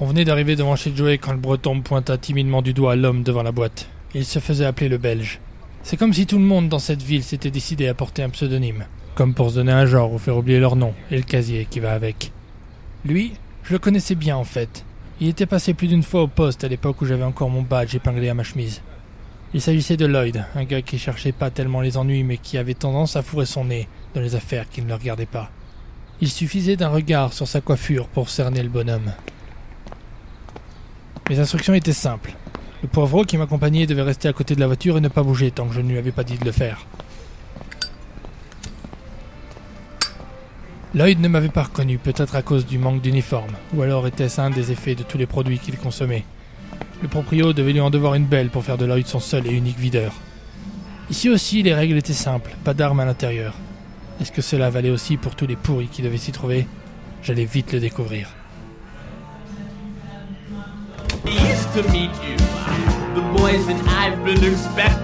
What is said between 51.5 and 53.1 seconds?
les règles étaient simples, pas d'armes à